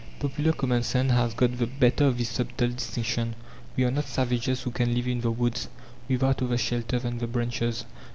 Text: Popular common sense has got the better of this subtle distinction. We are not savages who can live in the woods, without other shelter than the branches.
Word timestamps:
Popular 0.19 0.51
common 0.51 0.81
sense 0.81 1.11
has 1.11 1.35
got 1.35 1.59
the 1.59 1.67
better 1.67 2.05
of 2.05 2.17
this 2.17 2.29
subtle 2.29 2.69
distinction. 2.69 3.35
We 3.77 3.83
are 3.83 3.91
not 3.91 4.05
savages 4.07 4.63
who 4.63 4.71
can 4.71 4.95
live 4.95 5.07
in 5.07 5.21
the 5.21 5.29
woods, 5.29 5.69
without 6.09 6.41
other 6.41 6.57
shelter 6.57 6.97
than 6.97 7.19
the 7.19 7.27
branches. 7.27 7.85